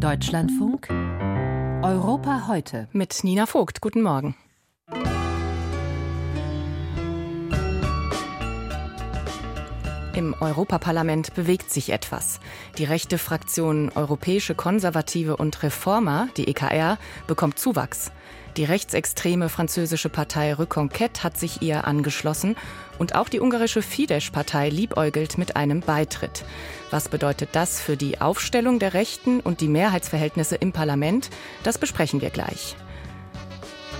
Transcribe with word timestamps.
Deutschlandfunk 0.00 0.88
Europa 0.88 2.46
heute. 2.48 2.88
Mit 2.90 3.22
Nina 3.22 3.44
Vogt. 3.44 3.82
Guten 3.82 4.00
Morgen. 4.00 4.34
Im 10.14 10.34
Europaparlament 10.40 11.34
bewegt 11.34 11.70
sich 11.70 11.90
etwas. 11.90 12.40
Die 12.78 12.84
rechte 12.84 13.18
Fraktion 13.18 13.90
Europäische 13.94 14.54
Konservative 14.54 15.36
und 15.36 15.62
Reformer, 15.62 16.28
die 16.38 16.48
EKR, 16.48 16.96
bekommt 17.26 17.58
Zuwachs. 17.58 18.10
Die 18.56 18.64
rechtsextreme 18.64 19.48
französische 19.48 20.08
Partei 20.08 20.54
Reconquête 20.54 21.22
hat 21.22 21.38
sich 21.38 21.62
ihr 21.62 21.86
angeschlossen 21.86 22.56
und 22.98 23.14
auch 23.14 23.28
die 23.28 23.40
ungarische 23.40 23.80
Fidesz-Partei 23.80 24.70
liebäugelt 24.70 25.38
mit 25.38 25.54
einem 25.54 25.80
Beitritt. 25.80 26.44
Was 26.90 27.08
bedeutet 27.08 27.50
das 27.52 27.80
für 27.80 27.96
die 27.96 28.20
Aufstellung 28.20 28.80
der 28.80 28.92
Rechten 28.92 29.40
und 29.40 29.60
die 29.60 29.68
Mehrheitsverhältnisse 29.68 30.56
im 30.56 30.72
Parlament? 30.72 31.30
Das 31.62 31.78
besprechen 31.78 32.20
wir 32.20 32.30
gleich. 32.30 32.74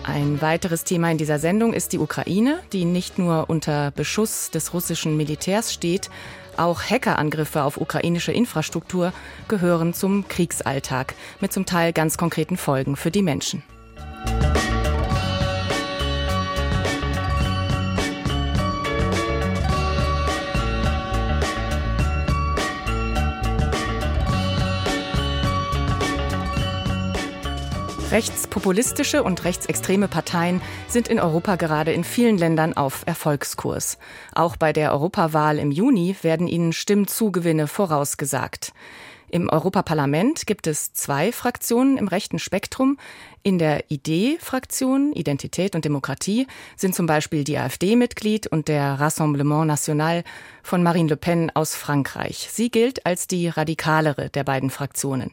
Ein 0.03 0.41
weiteres 0.41 0.83
Thema 0.83 1.11
in 1.11 1.19
dieser 1.19 1.39
Sendung 1.39 1.73
ist 1.73 1.93
die 1.93 1.99
Ukraine, 1.99 2.59
die 2.73 2.85
nicht 2.85 3.19
nur 3.19 3.49
unter 3.49 3.93
Beschuss 3.93 4.51
des 4.51 4.75
russischen 4.75 5.17
Militärs 5.17 5.73
steht, 5.73 6.11
auch 6.57 6.83
Hackerangriffe 6.83 7.63
auf 7.63 7.77
ukrainische 7.77 8.33
Infrastruktur 8.33 9.13
gehören 9.47 9.95
zum 9.95 10.27
Kriegsalltag 10.27 11.15
mit 11.41 11.53
zum 11.53 11.65
Teil 11.65 11.93
ganz 11.93 12.19
konkreten 12.19 12.57
Folgen 12.57 12.97
für 12.97 13.11
die 13.11 13.23
Menschen. 13.23 13.63
Rechtspopulistische 28.11 29.23
und 29.23 29.45
rechtsextreme 29.45 30.09
Parteien 30.09 30.61
sind 30.89 31.07
in 31.07 31.21
Europa 31.21 31.55
gerade 31.55 31.93
in 31.93 32.03
vielen 32.03 32.39
Ländern 32.39 32.77
auf 32.77 33.05
Erfolgskurs. 33.07 33.99
Auch 34.35 34.57
bei 34.57 34.73
der 34.73 34.91
Europawahl 34.91 35.61
im 35.61 35.71
Juni 35.71 36.17
werden 36.23 36.49
ihnen 36.49 36.73
Stimmzugewinne 36.73 37.69
vorausgesagt. 37.69 38.73
Im 39.29 39.49
Europaparlament 39.49 40.45
gibt 40.49 40.67
es 40.67 40.93
zwei 40.93 41.30
Fraktionen 41.30 41.99
im 41.99 42.09
rechten 42.09 42.41
Spektrum. 42.41 42.99
In 43.45 43.61
der 43.61 43.85
ID-Fraktion 43.93 45.13
Identität 45.13 45.77
und 45.77 45.85
Demokratie 45.85 46.49
sind 46.77 46.97
zum 46.97 47.07
Beispiel 47.07 47.45
die 47.45 47.59
AfD 47.59 47.95
Mitglied 47.95 48.49
und 48.49 48.67
der 48.67 48.99
Rassemblement 48.99 49.69
National 49.69 50.24
von 50.65 50.83
Marine 50.83 51.11
Le 51.11 51.17
Pen 51.17 51.52
aus 51.55 51.77
Frankreich. 51.77 52.49
Sie 52.51 52.73
gilt 52.73 53.07
als 53.07 53.29
die 53.29 53.47
radikalere 53.47 54.30
der 54.30 54.43
beiden 54.43 54.71
Fraktionen. 54.71 55.30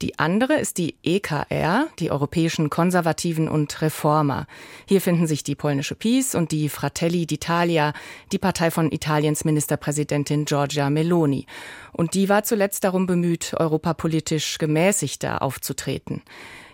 Die 0.00 0.16
andere 0.18 0.54
ist 0.54 0.78
die 0.78 0.94
EKR, 1.02 1.88
die 1.98 2.12
Europäischen 2.12 2.70
Konservativen 2.70 3.48
und 3.48 3.82
Reformer. 3.82 4.46
Hier 4.86 5.00
finden 5.00 5.26
sich 5.26 5.42
die 5.42 5.56
polnische 5.56 5.96
PiS 5.96 6.36
und 6.36 6.52
die 6.52 6.68
Fratelli 6.68 7.24
d'Italia, 7.24 7.94
die 8.30 8.38
Partei 8.38 8.70
von 8.70 8.92
Italiens 8.92 9.44
Ministerpräsidentin 9.44 10.44
Giorgia 10.44 10.88
Meloni. 10.88 11.46
Und 11.92 12.14
die 12.14 12.28
war 12.28 12.44
zuletzt 12.44 12.84
darum 12.84 13.06
bemüht, 13.06 13.54
europapolitisch 13.58 14.58
gemäßigter 14.58 15.42
aufzutreten. 15.42 16.22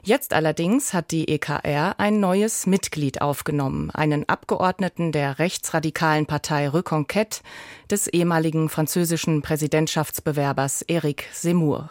Jetzt 0.03 0.35
allerdings 0.35 0.93
hat 0.93 1.11
die 1.11 1.29
EKR 1.29 1.95
ein 1.97 2.21
neues 2.21 2.67
Mitglied 2.67 3.23
aufgenommen, 3.23 3.91
einen 3.91 4.29
Abgeordneten 4.29 5.13
der 5.13 5.39
rechtsradikalen 5.39 6.27
Partei 6.27 6.69
Reconquête 6.69 7.41
des 7.91 8.07
ehemaligen 8.09 8.69
französischen 8.69 9.41
Präsidentschaftsbewerbers 9.41 10.83
Eric 10.83 11.25
Zemmour. 11.33 11.89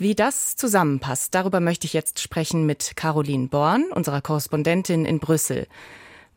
Wie 0.00 0.14
das 0.14 0.56
zusammenpasst, 0.56 1.34
darüber 1.34 1.60
möchte 1.60 1.86
ich 1.86 1.92
jetzt 1.92 2.20
sprechen 2.20 2.64
mit 2.64 2.96
Caroline 2.96 3.48
Born, 3.48 3.84
unserer 3.94 4.22
Korrespondentin 4.22 5.04
in 5.04 5.18
Brüssel. 5.18 5.66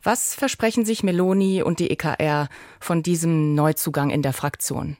Was 0.02 0.36
versprechen 0.36 0.84
sich 0.84 1.02
Meloni 1.02 1.64
und 1.64 1.80
die 1.80 1.90
EKR 1.90 2.50
von 2.82 3.04
diesem 3.04 3.56
Neuzugang 3.56 4.10
in 4.10 4.22
der 4.22 4.34
Fraktion? 4.34 4.98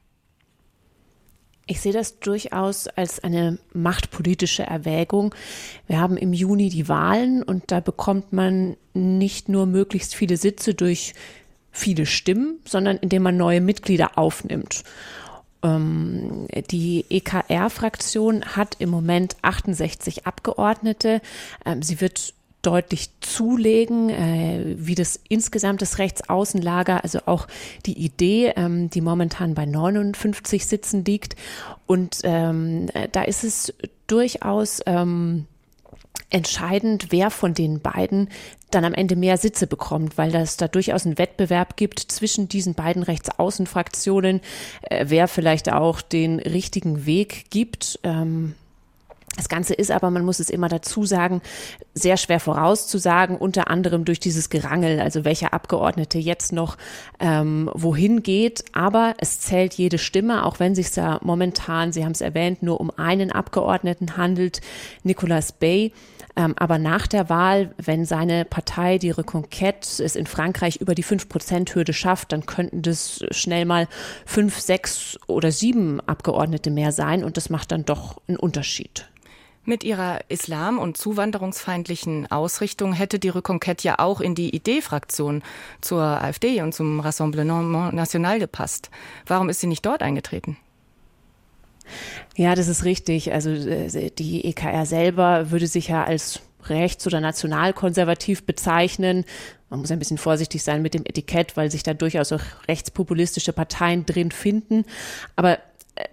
Ich 1.66 1.82
sehe 1.82 1.92
das 1.92 2.22
durchaus 2.22 2.88
als 2.88 3.22
eine 3.22 3.60
machtpolitische 3.74 4.64
Erwägung. 4.64 5.36
Wir 5.88 6.00
haben 6.00 6.16
im 6.16 6.32
Juni 6.32 6.70
die 6.70 6.88
Wahlen 6.88 7.44
und 7.44 7.70
da 7.70 7.82
bekommt 7.82 8.32
man 8.32 8.78
nicht 8.94 9.50
nur 9.50 9.66
möglichst 9.66 10.16
viele 10.16 10.38
Sitze 10.38 10.74
durch 10.74 11.16
viele 11.74 12.06
Stimmen, 12.06 12.62
sondern 12.66 12.96
indem 12.96 13.24
man 13.24 13.36
neue 13.36 13.60
Mitglieder 13.60 14.18
aufnimmt. 14.18 14.86
Ähm, 15.64 16.48
die 16.70 17.06
EKR-Fraktion 17.10 18.44
hat 18.56 18.76
im 18.80 18.90
Moment 18.90 19.38
68 19.42 20.28
Abgeordnete. 20.28 21.22
Ähm, 21.66 21.82
sie 21.82 22.02
wird 22.02 22.34
deutlich 22.62 23.10
zulegen, 23.20 24.10
äh, 24.10 24.76
wie 24.78 24.96
das 24.96 25.20
insgesamt 25.28 25.82
das 25.82 25.98
Rechtsaußenlager, 26.00 27.04
also 27.04 27.20
auch 27.26 27.48
die 27.86 27.98
Idee, 27.98 28.54
ähm, 28.56 28.90
die 28.90 29.02
momentan 29.02 29.54
bei 29.54 29.66
59 29.66 30.66
Sitzen 30.66 31.04
liegt. 31.04 31.36
Und 31.86 32.20
ähm, 32.24 32.90
da 33.12 33.24
ist 33.24 33.44
es 33.44 33.74
durchaus 34.08 34.82
ähm, 34.86 35.46
entscheidend, 36.30 37.08
wer 37.12 37.30
von 37.30 37.54
den 37.54 37.80
beiden 37.80 38.30
dann 38.74 38.86
am 38.86 38.94
Ende 38.94 39.16
mehr 39.16 39.38
Sitze 39.38 39.68
bekommt, 39.68 40.18
weil 40.18 40.32
das 40.32 40.58
da 40.58 40.68
durchaus 40.68 41.06
einen 41.06 41.18
Wettbewerb 41.18 41.78
gibt 41.78 42.00
zwischen 42.00 42.48
diesen 42.48 42.74
beiden 42.74 43.04
Rechtsaußenfraktionen, 43.04 44.42
äh, 44.84 45.06
wer 45.08 45.28
vielleicht 45.28 45.72
auch 45.72 46.02
den 46.02 46.40
richtigen 46.40 47.06
Weg 47.06 47.50
gibt. 47.50 48.00
Ähm, 48.04 48.56
das 49.36 49.50
Ganze 49.50 49.74
ist 49.74 49.90
aber, 49.90 50.12
man 50.12 50.26
muss 50.26 50.40
es 50.40 50.52
immer 50.52 50.70
dazu 50.70 51.06
sagen, 51.06 51.42
sehr 51.96 52.18
schwer 52.18 52.40
vorauszusagen, 52.40 53.36
unter 53.36 53.68
anderem 53.68 54.06
durch 54.06 54.20
dieses 54.20 54.50
Gerangel, 54.50 55.00
also 55.00 55.26
welcher 55.26 55.54
Abgeordnete 55.54 56.20
jetzt 56.20 56.54
noch 56.54 56.78
ähm, 57.20 57.70
wohin 57.74 58.22
geht. 58.22 58.64
Aber 58.74 59.16
es 59.18 59.40
zählt 59.40 59.74
jede 59.74 59.98
Stimme, 59.98 60.46
auch 60.46 60.60
wenn 60.60 60.76
sich 60.76 60.92
da 60.92 61.20
momentan, 61.24 61.92
Sie 61.94 62.06
haben 62.06 62.12
es 62.12 62.22
erwähnt, 62.22 62.62
nur 62.62 62.80
um 62.80 62.92
einen 62.96 63.32
Abgeordneten 63.32 64.18
handelt, 64.18 64.62
Nicolas 65.04 65.52
Bay. 65.52 65.92
Ähm, 66.36 66.56
aber 66.58 66.80
nach 66.80 67.06
der 67.06 67.30
Wahl, 67.30 67.74
wenn 67.78 68.06
seine 68.06 68.46
Partei, 68.46 68.98
die 68.98 69.14
Reconquête, 69.14 70.04
es 70.04 70.16
in 70.16 70.26
Frankreich 70.26 70.78
über 70.78 70.96
die 70.96 71.04
5-Prozent-Hürde 71.04 71.94
schafft, 71.94 72.32
dann 72.32 72.46
könnten 72.46 72.82
das 72.82 73.24
schnell 73.32 73.66
mal 73.66 73.88
fünf, 74.26 74.60
sechs 74.60 75.20
oder 75.28 75.52
sieben 75.52 76.00
Abgeordnete 76.02 76.72
mehr 76.72 76.92
sein. 76.92 77.24
Und 77.24 77.38
das 77.38 77.50
macht 77.50 77.72
dann 77.72 77.86
doch 77.86 78.20
einen 78.28 78.38
Unterschied. 78.38 79.10
Mit 79.66 79.86
ihrer 79.86 80.20
islam- 80.28 80.78
und 80.78 80.98
zuwanderungsfeindlichen 80.98 82.30
Ausrichtung 82.30 82.92
hätte 82.92 83.18
die 83.18 83.32
Reconquête 83.32 83.84
ja 83.84 84.00
auch 84.00 84.20
in 84.20 84.36
die 84.36 84.54
Idee-Fraktion 84.54 85.42
zur 85.80 86.02
AfD 86.02 86.62
und 86.62 86.74
zum 86.74 87.00
Rassemblement 87.00 87.94
National 87.94 88.40
gepasst. 88.40 88.90
Warum 89.26 89.48
ist 89.48 89.62
sie 89.62 89.68
nicht 89.68 89.86
dort 89.86 90.02
eingetreten? 90.02 90.58
Ja, 92.36 92.56
das 92.56 92.68
ist 92.68 92.84
richtig. 92.84 93.32
Also 93.32 93.52
äh, 93.52 94.10
die 94.12 94.46
EKR 94.46 94.86
selber 94.86 95.52
würde 95.52 95.68
sich 95.68 95.90
ja 95.90 96.04
als 96.04 96.42
rechts- 96.66 97.06
oder 97.06 97.20
nationalkonservativ 97.20 98.46
bezeichnen. 98.46 99.26
Man 99.70 99.82
muss 99.82 99.92
ein 99.92 100.00
bisschen 100.00 100.18
vorsichtig 100.18 100.64
sein 100.64 100.82
mit 100.82 100.94
dem 100.94 101.04
Etikett, 101.06 101.58
weil 101.58 101.70
sich 101.70 101.84
da 101.84 101.94
durchaus 101.94 102.32
auch 102.32 102.42
rechtspopulistische 102.68 103.54
Parteien 103.54 104.06
drin 104.06 104.32
finden. 104.32 104.86
Aber 105.36 105.60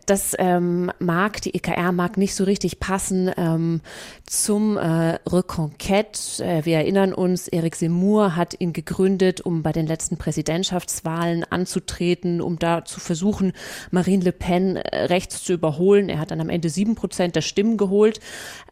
das 0.05 0.37
ähm, 0.39 0.93
mag, 0.99 1.41
die 1.41 1.55
EKR 1.55 1.93
mag 1.93 2.19
nicht 2.19 2.35
so 2.35 2.45
richtig 2.45 2.81
passen 2.81 3.31
ähm, 3.37 3.81
zum 4.27 4.77
äh, 4.77 5.19
Reconquête. 5.27 6.43
Äh, 6.43 6.67
wir 6.67 6.77
erinnern 6.77 7.15
uns, 7.15 7.49
Eric 7.49 7.77
Zemmour 7.77 8.37
hat 8.37 8.61
ihn 8.61 8.75
gegründet, 8.75 9.41
um 9.41 9.63
bei 9.63 9.73
den 9.73 9.87
letzten 9.87 10.19
Präsidentschaftswahlen 10.19 11.45
anzutreten, 11.45 12.43
um 12.43 12.59
da 12.59 12.85
zu 12.85 13.01
versuchen, 13.01 13.53
Marine 13.91 14.25
Le 14.25 14.33
Pen 14.33 14.77
äh, 14.77 15.05
rechts 15.05 15.43
zu 15.45 15.55
überholen. 15.55 16.11
Er 16.11 16.19
hat 16.19 16.31
dann 16.31 16.43
am 16.43 16.51
Ende 16.51 16.69
sieben 16.69 16.95
Prozent 16.95 17.35
der 17.35 17.43
Stimmen 17.43 17.79
geholt. 17.79 18.21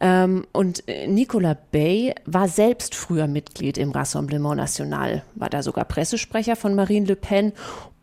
Ähm, 0.00 0.46
und 0.52 0.86
äh, 0.88 1.06
Nicolas 1.06 1.56
Bay 1.72 2.14
war 2.26 2.48
selbst 2.48 2.94
früher 2.94 3.28
Mitglied 3.28 3.78
im 3.78 3.92
Rassemblement 3.92 4.56
National, 4.56 5.22
war 5.34 5.48
da 5.48 5.62
sogar 5.62 5.86
Pressesprecher 5.86 6.56
von 6.56 6.74
Marine 6.74 7.06
Le 7.06 7.16
Pen 7.16 7.52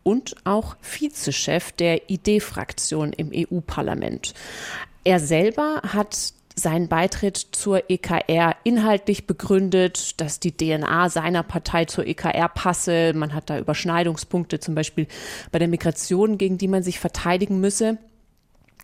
und 0.06 0.36
auch 0.44 0.76
Vizechef 0.80 1.72
der 1.72 2.08
ID-Fraktion 2.08 3.12
im 3.12 3.32
EU-Parlament. 3.34 4.34
Er 5.02 5.18
selber 5.18 5.82
hat 5.82 6.32
seinen 6.54 6.86
Beitritt 6.86 7.36
zur 7.36 7.90
EKR 7.90 8.54
inhaltlich 8.62 9.26
begründet, 9.26 10.20
dass 10.20 10.38
die 10.38 10.56
DNA 10.56 11.10
seiner 11.10 11.42
Partei 11.42 11.86
zur 11.86 12.06
EKR 12.06 12.48
passe. 12.48 13.14
Man 13.14 13.34
hat 13.34 13.50
da 13.50 13.58
Überschneidungspunkte, 13.58 14.60
zum 14.60 14.76
Beispiel 14.76 15.08
bei 15.50 15.58
der 15.58 15.68
Migration, 15.68 16.38
gegen 16.38 16.56
die 16.56 16.68
man 16.68 16.84
sich 16.84 17.00
verteidigen 17.00 17.60
müsse. 17.60 17.98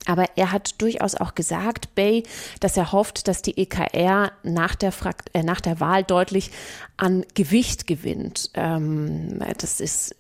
Aber 0.07 0.27
er 0.35 0.51
hat 0.51 0.83
durchaus 0.83 1.15
auch 1.15 1.37
gesagt, 1.37 1.95
Bay, 1.95 2.25
dass 2.59 2.77
er 2.77 2.91
hofft, 2.91 3.29
dass 3.29 3.43
die 3.43 3.57
EKR 3.57 4.33
nach 4.43 4.75
der, 4.75 4.91
Frakt 4.91 5.31
äh, 5.33 5.45
nach 5.45 5.61
der 5.61 5.79
Wahl 5.79 6.03
deutlich 6.03 6.51
an 6.97 7.25
Gewicht 7.35 7.87
gewinnt. 7.87 8.51
Ähm, 8.55 9.39
das 9.59 9.81
ist 9.81 10.17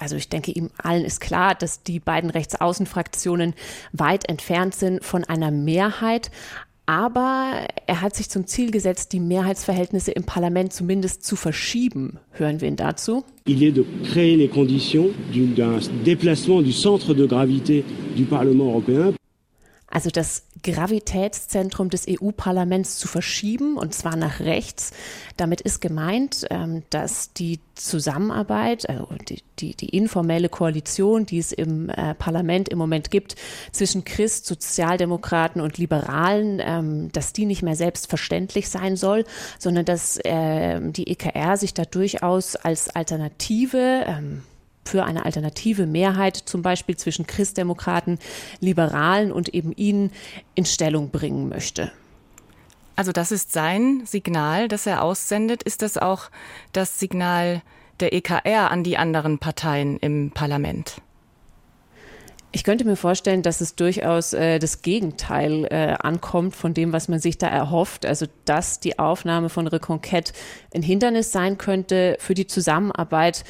also 0.00 0.16
ich 0.16 0.28
denke, 0.28 0.50
ihm 0.50 0.70
allen 0.78 1.04
ist 1.04 1.20
klar, 1.20 1.54
dass 1.54 1.82
die 1.82 2.00
beiden 2.00 2.30
Rechtsaußenfraktionen 2.30 3.54
weit 3.92 4.28
entfernt 4.28 4.74
sind 4.74 5.04
von 5.04 5.24
einer 5.24 5.50
Mehrheit. 5.50 6.30
aber 6.90 7.68
er 7.86 8.00
hat 8.00 8.16
sich 8.16 8.28
zum 8.28 8.48
Ziel 8.48 8.72
gesetzt, 8.72 9.12
die 9.12 9.20
Mehrheitsverhältnisse 9.20 10.10
im 10.10 10.24
Parlament 10.24 10.72
zumindest 10.72 11.24
zu 11.24 11.36
verschieben. 11.36 12.18
Hören 12.32 12.60
wir 12.60 12.66
ihn 12.66 12.74
dazu. 12.74 13.22
Il 13.46 13.62
est 13.62 13.76
de 13.76 13.84
créer 14.10 14.36
les 14.36 14.48
conditions 14.48 15.10
d'un 15.32 15.78
déplacement 16.04 16.62
du 16.62 16.72
centre 16.72 17.14
de 17.14 17.26
gravité 17.26 17.84
du 18.16 18.24
Parlement 18.24 18.72
européen 18.72 19.14
also 19.90 20.08
das 20.08 20.44
Gravitätszentrum 20.62 21.90
des 21.90 22.06
EU-Parlaments 22.08 22.96
zu 22.96 23.08
verschieben, 23.08 23.76
und 23.76 23.92
zwar 23.92 24.16
nach 24.16 24.40
rechts. 24.40 24.92
Damit 25.36 25.60
ist 25.60 25.80
gemeint, 25.80 26.46
ähm, 26.50 26.84
dass 26.90 27.32
die 27.32 27.60
Zusammenarbeit, 27.74 28.88
also 28.88 29.08
die, 29.28 29.42
die, 29.58 29.74
die 29.74 29.88
informelle 29.88 30.48
Koalition, 30.48 31.26
die 31.26 31.38
es 31.38 31.50
im 31.52 31.88
äh, 31.88 32.14
Parlament 32.14 32.68
im 32.68 32.78
Moment 32.78 33.10
gibt, 33.10 33.36
zwischen 33.72 34.04
Christ, 34.04 34.46
Sozialdemokraten 34.46 35.60
und 35.60 35.78
Liberalen, 35.78 36.60
ähm, 36.62 37.12
dass 37.12 37.32
die 37.32 37.46
nicht 37.46 37.62
mehr 37.62 37.76
selbstverständlich 37.76 38.68
sein 38.68 38.96
soll, 38.96 39.24
sondern 39.58 39.84
dass 39.86 40.20
ähm, 40.24 40.92
die 40.92 41.08
EKR 41.08 41.56
sich 41.56 41.74
da 41.74 41.84
durchaus 41.84 42.54
als 42.54 42.88
Alternative 42.90 44.04
für 44.90 45.04
eine 45.04 45.24
alternative 45.24 45.86
Mehrheit, 45.86 46.36
zum 46.36 46.62
Beispiel 46.62 46.96
zwischen 46.96 47.26
Christdemokraten, 47.26 48.18
Liberalen 48.58 49.30
und 49.30 49.54
eben 49.54 49.72
ihnen 49.76 50.10
in 50.56 50.64
Stellung 50.64 51.10
bringen 51.10 51.48
möchte. 51.48 51.92
Also 52.96 53.12
das 53.12 53.30
ist 53.30 53.52
sein 53.52 54.02
Signal, 54.04 54.66
das 54.66 54.86
er 54.86 55.02
aussendet. 55.02 55.62
Ist 55.62 55.82
das 55.82 55.96
auch 55.96 56.24
das 56.72 56.98
Signal 56.98 57.62
der 58.00 58.12
EKR 58.12 58.70
an 58.70 58.82
die 58.82 58.98
anderen 58.98 59.38
Parteien 59.38 59.96
im 59.98 60.32
Parlament? 60.32 60.96
Ich 62.52 62.64
könnte 62.64 62.84
mir 62.84 62.96
vorstellen, 62.96 63.42
dass 63.42 63.60
es 63.60 63.76
durchaus 63.76 64.32
äh, 64.32 64.58
das 64.58 64.82
Gegenteil 64.82 65.66
äh, 65.66 65.94
ankommt 66.00 66.56
von 66.56 66.74
dem, 66.74 66.92
was 66.92 67.06
man 67.06 67.20
sich 67.20 67.38
da 67.38 67.46
erhofft. 67.46 68.04
Also, 68.04 68.26
dass 68.44 68.80
die 68.80 68.98
Aufnahme 68.98 69.50
von 69.50 69.68
Reconquête 69.68 70.32
ein 70.74 70.82
Hindernis 70.82 71.30
sein 71.30 71.58
könnte 71.58 72.16
für 72.18 72.34
die 72.34 72.48
Zusammenarbeit 72.48 73.44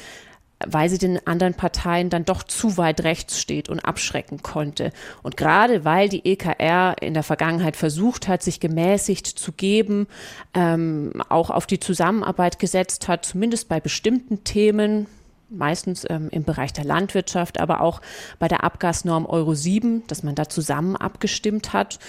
weil 0.67 0.89
sie 0.89 0.97
den 0.97 1.25
anderen 1.25 1.53
Parteien 1.53 2.09
dann 2.09 2.25
doch 2.25 2.43
zu 2.43 2.77
weit 2.77 3.03
rechts 3.03 3.39
steht 3.39 3.69
und 3.69 3.79
abschrecken 3.79 4.41
konnte. 4.41 4.91
Und 5.23 5.37
gerade 5.37 5.85
weil 5.85 6.09
die 6.09 6.25
EKR 6.25 6.95
in 7.01 7.13
der 7.13 7.23
Vergangenheit 7.23 7.75
versucht 7.75 8.27
hat, 8.27 8.43
sich 8.43 8.59
gemäßigt 8.59 9.27
zu 9.27 9.51
geben, 9.51 10.07
ähm, 10.53 11.13
auch 11.29 11.49
auf 11.49 11.65
die 11.65 11.79
Zusammenarbeit 11.79 12.59
gesetzt 12.59 13.07
hat, 13.07 13.25
zumindest 13.25 13.69
bei 13.69 13.79
bestimmten 13.79 14.43
Themen, 14.43 15.07
meistens 15.51 16.05
ähm, 16.09 16.29
im 16.31 16.43
Bereich 16.43 16.73
der 16.73 16.85
Landwirtschaft, 16.85 17.59
aber 17.59 17.81
auch 17.81 18.01
bei 18.39 18.47
der 18.47 18.63
Abgasnorm 18.63 19.25
Euro 19.25 19.53
7, 19.53 20.07
dass 20.07 20.23
man 20.23 20.35
da 20.35 20.49
zusammen 20.49 20.95
abgestimmt 20.95 21.73
hat. 21.73 21.99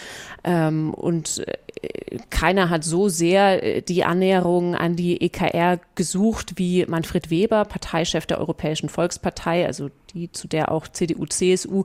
Ähm, 0.44 0.94
und 0.94 1.42
äh, 1.46 2.18
keiner 2.30 2.70
hat 2.70 2.84
so 2.84 3.08
sehr 3.08 3.62
äh, 3.62 3.82
die 3.82 4.04
Annäherung 4.04 4.74
an 4.74 4.96
die 4.96 5.20
EKR 5.20 5.80
gesucht 5.94 6.54
wie 6.56 6.86
Manfred 6.86 7.30
Weber, 7.30 7.64
Parteichef 7.64 8.26
der 8.26 8.38
Europäischen 8.38 8.88
Volkspartei, 8.88 9.66
also 9.66 9.90
die, 10.14 10.30
zu 10.30 10.48
der 10.48 10.70
auch 10.70 10.88
CDU, 10.88 11.26
CSU 11.26 11.84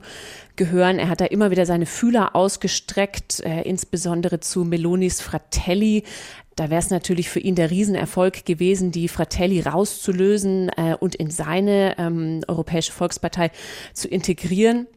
gehören. 0.56 1.00
Er 1.00 1.09
hat 1.09 1.21
da 1.21 1.25
immer 1.25 1.51
wieder 1.51 1.65
seine 1.65 1.85
Fühler 1.85 2.35
ausgestreckt, 2.35 3.41
äh, 3.41 3.62
insbesondere 3.62 4.39
zu 4.39 4.63
Melonis 4.63 5.21
Fratelli. 5.21 6.03
Da 6.56 6.69
wäre 6.69 6.79
es 6.79 6.89
natürlich 6.89 7.29
für 7.29 7.39
ihn 7.39 7.56
der 7.56 7.69
Riesenerfolg 7.69 8.45
gewesen, 8.45 8.91
die 8.91 9.07
Fratelli 9.07 9.62
rauszulösen 9.62 10.69
äh, 10.69 10.95
und 11.00 11.15
in 11.15 11.29
seine 11.29 11.95
ähm, 12.00 12.41
Europäische 12.47 12.91
Volkspartei 12.91 13.51
zu 13.94 14.07
integrieren. 14.07 14.88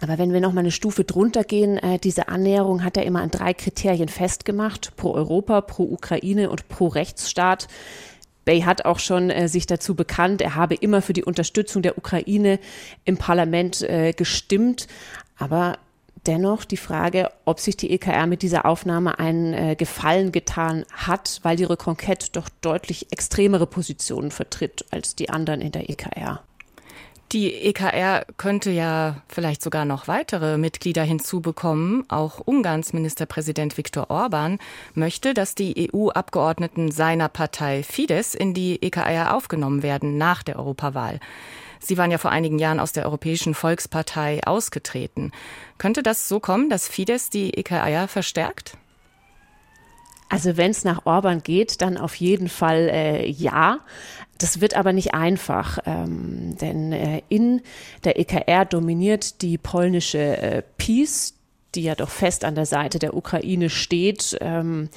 Aber 0.00 0.16
wenn 0.16 0.32
wir 0.32 0.40
noch 0.40 0.52
mal 0.52 0.60
eine 0.60 0.70
Stufe 0.70 1.04
drunter 1.04 1.44
gehen, 1.44 1.76
äh, 1.76 1.98
diese 1.98 2.28
Annäherung 2.28 2.82
hat 2.84 2.96
er 2.96 3.04
immer 3.04 3.20
an 3.20 3.30
drei 3.30 3.52
Kriterien 3.52 4.08
festgemacht: 4.08 4.96
pro 4.96 5.12
Europa, 5.12 5.60
pro 5.60 5.82
Ukraine 5.82 6.48
und 6.48 6.68
pro 6.68 6.86
Rechtsstaat. 6.86 7.68
Bay 8.44 8.62
hat 8.62 8.84
auch 8.84 8.98
schon 8.98 9.30
äh, 9.30 9.48
sich 9.48 9.66
dazu 9.66 9.94
bekannt, 9.94 10.40
er 10.40 10.54
habe 10.54 10.74
immer 10.74 11.02
für 11.02 11.12
die 11.12 11.24
Unterstützung 11.24 11.82
der 11.82 11.98
Ukraine 11.98 12.58
im 13.04 13.16
Parlament 13.16 13.82
äh, 13.82 14.12
gestimmt. 14.12 14.86
Aber 15.38 15.78
dennoch 16.26 16.64
die 16.64 16.76
Frage, 16.76 17.30
ob 17.44 17.60
sich 17.60 17.76
die 17.76 17.90
EKR 17.90 18.26
mit 18.26 18.42
dieser 18.42 18.66
Aufnahme 18.66 19.18
einen 19.18 19.54
äh, 19.54 19.76
Gefallen 19.76 20.32
getan 20.32 20.84
hat, 20.92 21.40
weil 21.42 21.56
die 21.56 21.66
Reconquête 21.66 22.32
doch 22.32 22.48
deutlich 22.60 23.12
extremere 23.12 23.66
Positionen 23.66 24.30
vertritt 24.30 24.84
als 24.90 25.16
die 25.16 25.30
anderen 25.30 25.60
in 25.60 25.72
der 25.72 25.88
EKR. 25.88 26.42
Die 27.32 27.54
EKR 27.54 28.24
könnte 28.38 28.72
ja 28.72 29.22
vielleicht 29.28 29.62
sogar 29.62 29.84
noch 29.84 30.08
weitere 30.08 30.58
Mitglieder 30.58 31.04
hinzubekommen. 31.04 32.04
Auch 32.10 32.40
Ungarns 32.40 32.92
Ministerpräsident 32.92 33.78
Viktor 33.78 34.10
Orban 34.10 34.58
möchte, 34.94 35.32
dass 35.32 35.54
die 35.54 35.92
EU-Abgeordneten 35.94 36.90
seiner 36.90 37.28
Partei 37.28 37.84
Fidesz 37.84 38.34
in 38.34 38.52
die 38.52 38.82
EKR 38.82 39.32
aufgenommen 39.32 39.84
werden 39.84 40.18
nach 40.18 40.42
der 40.42 40.58
Europawahl. 40.58 41.20
Sie 41.78 41.96
waren 41.96 42.10
ja 42.10 42.18
vor 42.18 42.32
einigen 42.32 42.58
Jahren 42.58 42.80
aus 42.80 42.92
der 42.92 43.04
Europäischen 43.04 43.54
Volkspartei 43.54 44.40
ausgetreten. 44.44 45.30
Könnte 45.78 46.02
das 46.02 46.28
so 46.28 46.40
kommen, 46.40 46.68
dass 46.68 46.88
Fidesz 46.88 47.30
die 47.30 47.54
EKR 47.54 48.08
verstärkt? 48.08 48.76
Also 50.30 50.56
wenn 50.56 50.70
es 50.70 50.84
nach 50.84 51.04
Orban 51.04 51.42
geht, 51.42 51.82
dann 51.82 51.98
auf 51.98 52.14
jeden 52.14 52.48
Fall 52.48 52.88
äh, 52.88 53.28
ja. 53.28 53.80
Das 54.38 54.62
wird 54.62 54.74
aber 54.74 54.94
nicht 54.94 55.12
einfach, 55.12 55.80
ähm, 55.84 56.56
denn 56.58 56.92
äh, 56.92 57.20
in 57.28 57.60
der 58.04 58.18
EKR 58.18 58.64
dominiert 58.64 59.42
die 59.42 59.58
polnische 59.58 60.18
äh, 60.18 60.62
PiS, 60.78 61.34
die 61.74 61.82
ja 61.82 61.94
doch 61.94 62.08
fest 62.08 62.44
an 62.44 62.54
der 62.54 62.66
Seite 62.66 62.98
der 62.98 63.16
Ukraine 63.16 63.70
steht. 63.70 64.36
Ähm, 64.40 64.88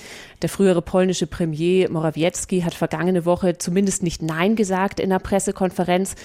der 0.41 0.49
frühere 0.49 0.81
polnische 0.81 1.27
Premier 1.27 1.89
Morawiecki 1.89 2.61
hat 2.61 2.73
vergangene 2.73 3.25
Woche 3.25 3.57
zumindest 3.57 4.03
nicht 4.03 4.21
Nein 4.21 4.55
gesagt 4.55 4.99
in 4.99 5.09
der 5.09 5.19
Pressekonferenz, 5.19 6.15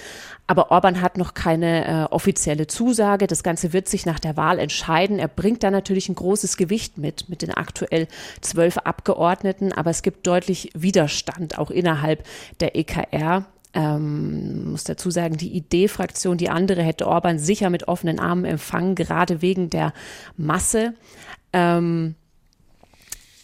aber 0.47 0.71
Orban 0.71 1.01
hat 1.01 1.17
noch 1.17 1.35
keine 1.35 1.85
äh, 1.85 2.13
offizielle 2.13 2.67
Zusage. 2.67 3.27
Das 3.27 3.43
Ganze 3.43 3.73
wird 3.73 3.87
sich 3.87 4.05
nach 4.05 4.19
der 4.19 4.35
Wahl 4.35 4.59
entscheiden. 4.59 5.19
Er 5.19 5.27
bringt 5.27 5.63
da 5.63 5.69
natürlich 5.71 6.09
ein 6.09 6.15
großes 6.15 6.57
Gewicht 6.57 6.97
mit, 6.97 7.29
mit 7.29 7.41
den 7.41 7.53
aktuell 7.53 8.07
zwölf 8.41 8.77
Abgeordneten, 8.79 9.71
aber 9.71 9.91
es 9.91 10.01
gibt 10.01 10.25
deutlich 10.25 10.71
Widerstand 10.73 11.59
auch 11.59 11.69
innerhalb 11.69 12.25
der 12.59 12.75
EKR. 12.75 13.45
Ähm, 13.73 14.71
muss 14.71 14.83
dazu 14.83 15.11
sagen, 15.11 15.37
die 15.37 15.55
Idee-Fraktion, 15.55 16.37
die 16.37 16.49
andere 16.49 16.81
hätte 16.81 17.07
Orban 17.07 17.37
sicher 17.37 17.69
mit 17.69 17.87
offenen 17.87 18.19
Armen 18.19 18.45
empfangen, 18.45 18.95
gerade 18.95 19.41
wegen 19.41 19.69
der 19.69 19.93
Masse. 20.37 20.93
Ähm, 21.53 22.15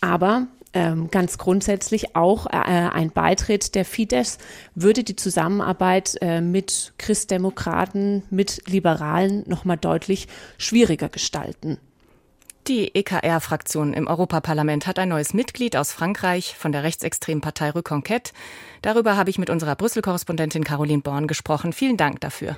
aber 0.02 0.48
ähm, 0.74 1.10
ganz 1.10 1.38
grundsätzlich 1.38 2.16
auch 2.16 2.48
äh, 2.48 2.58
ein 2.58 3.10
Beitritt 3.12 3.76
der 3.76 3.86
Fidesz 3.86 4.40
würde 4.76 5.04
die 5.04 5.16
Zusammenarbeit 5.16 6.18
äh, 6.22 6.42
mit 6.42 6.94
Christdemokraten, 6.98 8.24
mit 8.30 8.62
Liberalen 8.68 9.44
nochmal 9.48 9.78
deutlich 9.78 10.28
schwieriger 10.58 11.08
gestalten. 11.08 11.78
Die 12.68 12.96
EKR-Fraktion 12.96 13.94
im 13.94 14.08
Europaparlament 14.08 14.88
hat 14.88 14.98
ein 14.98 15.10
neues 15.10 15.36
Mitglied 15.36 15.76
aus 15.76 15.92
Frankreich 15.92 16.56
von 16.58 16.72
der 16.72 16.82
rechtsextremen 16.82 17.40
Partei 17.40 17.70
Reconquête. 17.70 18.34
Darüber 18.82 19.16
habe 19.16 19.30
ich 19.30 19.38
mit 19.38 19.52
unserer 19.52 19.76
Brüssel-Korrespondentin 19.76 20.64
Caroline 20.64 21.04
Born 21.04 21.28
gesprochen. 21.28 21.74
Vielen 21.74 21.96
Dank 21.96 22.22
dafür. 22.22 22.58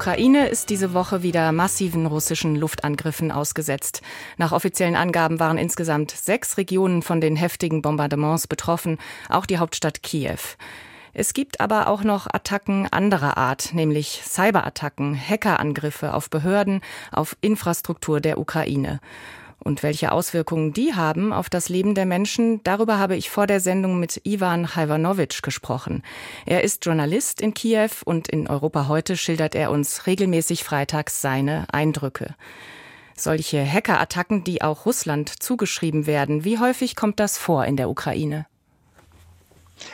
Ukraine 0.00 0.48
ist 0.48 0.70
diese 0.70 0.94
Woche 0.94 1.22
wieder 1.22 1.52
massiven 1.52 2.06
russischen 2.06 2.56
Luftangriffen 2.56 3.30
ausgesetzt. 3.30 4.00
Nach 4.38 4.50
offiziellen 4.50 4.96
Angaben 4.96 5.38
waren 5.38 5.58
insgesamt 5.58 6.12
sechs 6.12 6.56
Regionen 6.56 7.02
von 7.02 7.20
den 7.20 7.36
heftigen 7.36 7.82
Bombardements 7.82 8.46
betroffen, 8.46 8.96
auch 9.28 9.44
die 9.44 9.58
Hauptstadt 9.58 10.02
Kiew. 10.02 10.38
Es 11.12 11.34
gibt 11.34 11.60
aber 11.60 11.86
auch 11.86 12.02
noch 12.02 12.26
Attacken 12.32 12.88
anderer 12.90 13.36
Art, 13.36 13.74
nämlich 13.74 14.22
Cyberattacken, 14.24 15.14
Hackerangriffe 15.14 16.14
auf 16.14 16.30
Behörden, 16.30 16.80
auf 17.12 17.36
Infrastruktur 17.42 18.22
der 18.22 18.38
Ukraine. 18.38 19.00
Und 19.62 19.82
welche 19.82 20.12
Auswirkungen 20.12 20.72
die 20.72 20.94
haben 20.94 21.32
auf 21.32 21.50
das 21.50 21.68
Leben 21.68 21.94
der 21.94 22.06
Menschen, 22.06 22.62
darüber 22.64 22.98
habe 22.98 23.16
ich 23.16 23.28
vor 23.28 23.46
der 23.46 23.60
Sendung 23.60 24.00
mit 24.00 24.22
Ivan 24.24 24.74
Halvanovic 24.74 25.42
gesprochen. 25.42 26.02
Er 26.46 26.64
ist 26.64 26.86
Journalist 26.86 27.40
in 27.40 27.52
Kiew 27.52 27.90
und 28.04 28.28
in 28.28 28.48
Europa 28.48 28.88
heute 28.88 29.16
schildert 29.16 29.54
er 29.54 29.70
uns 29.70 30.06
regelmäßig 30.06 30.64
freitags 30.64 31.20
seine 31.20 31.66
Eindrücke. 31.72 32.34
Solche 33.14 33.62
Hackerattacken, 33.62 34.44
die 34.44 34.62
auch 34.62 34.86
Russland 34.86 35.42
zugeschrieben 35.42 36.06
werden, 36.06 36.44
wie 36.44 36.58
häufig 36.58 36.96
kommt 36.96 37.20
das 37.20 37.36
vor 37.36 37.66
in 37.66 37.76
der 37.76 37.90
Ukraine? 37.90 38.46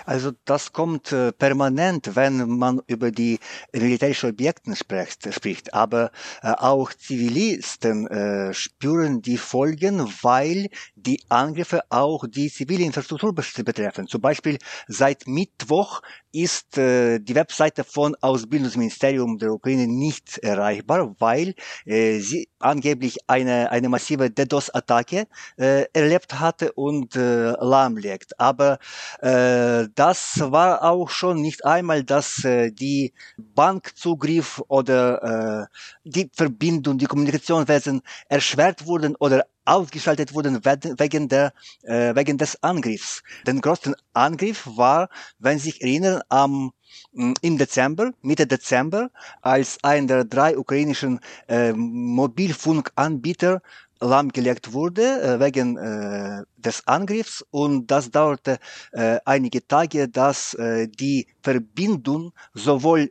Also 0.04 0.32
das 0.44 0.72
kommt 0.72 1.12
äh, 1.12 1.32
permanent, 1.32 2.16
wenn 2.16 2.48
man 2.58 2.80
über 2.86 3.10
die 3.10 3.38
militärischen 3.72 4.30
Objekte 4.30 4.74
spricht, 4.76 5.32
spricht. 5.32 5.74
Aber 5.74 6.10
äh, 6.42 6.50
auch 6.50 6.92
Zivilisten 6.92 8.06
äh, 8.08 8.54
spüren 8.54 9.22
die 9.22 9.38
Folgen, 9.38 10.06
weil 10.22 10.68
die 11.06 11.20
Angriffe 11.28 11.82
auch 11.88 12.26
die 12.26 12.50
zivile 12.50 12.84
Infrastruktur 12.84 13.32
betreffen. 13.34 14.06
Zum 14.08 14.20
Beispiel 14.20 14.58
seit 14.88 15.26
Mittwoch 15.26 16.02
ist 16.32 16.76
äh, 16.76 17.18
die 17.18 17.34
Webseite 17.34 17.84
von 17.84 18.14
Ausbildungsministerium 18.20 19.38
der 19.38 19.52
Ukraine 19.52 19.86
nicht 19.86 20.38
erreichbar, 20.38 21.14
weil 21.18 21.54
äh, 21.86 22.18
sie 22.18 22.48
angeblich 22.58 23.18
eine, 23.26 23.70
eine 23.70 23.88
massive 23.88 24.30
DDoS-Attacke 24.30 25.26
äh, 25.56 25.84
erlebt 25.92 26.40
hatte 26.40 26.72
und 26.72 27.16
äh, 27.16 27.52
lahmlegt. 27.52 28.38
Aber 28.38 28.78
äh, 29.20 29.86
das 29.94 30.40
war 30.40 30.82
auch 30.82 31.08
schon 31.08 31.40
nicht 31.40 31.64
einmal, 31.64 32.04
dass 32.04 32.44
äh, 32.44 32.70
die 32.72 33.14
Bankzugriff 33.38 34.62
oder 34.68 35.22
äh, 35.62 35.66
die 36.04 36.30
Verbindung, 36.34 36.98
die 36.98 37.06
Kommunikationswesen 37.06 38.02
erschwert 38.28 38.86
wurden 38.86 39.16
oder 39.16 39.46
ausgeschaltet 39.66 40.34
wurden 40.34 40.64
wegen, 40.64 41.28
der, 41.28 41.52
äh, 41.82 42.14
wegen 42.14 42.38
des 42.38 42.62
Angriffs. 42.62 43.22
Den 43.46 43.60
größten 43.60 43.94
Angriff 44.12 44.66
war, 44.76 45.08
wenn 45.38 45.58
Sie 45.58 45.70
sich 45.70 45.82
erinnern, 45.82 46.22
am 46.28 46.72
mm, 47.12 47.32
im 47.42 47.58
Dezember, 47.58 48.12
Mitte 48.22 48.46
Dezember, 48.46 49.10
als 49.42 49.78
ein 49.82 50.06
der 50.06 50.24
drei 50.24 50.56
ukrainischen 50.56 51.20
äh, 51.48 51.72
Mobilfunkanbieter 51.72 53.60
lahmgelegt 54.00 54.72
wurde 54.72 55.22
äh, 55.22 55.40
wegen 55.40 55.76
äh, 55.76 56.42
des 56.56 56.86
Angriffs 56.86 57.44
und 57.50 57.86
das 57.90 58.10
dauerte 58.10 58.58
äh, 58.92 59.18
einige 59.24 59.66
Tage, 59.66 60.08
dass 60.08 60.54
äh, 60.54 60.88
die 60.88 61.26
Verbindung 61.42 62.32
sowohl 62.54 63.10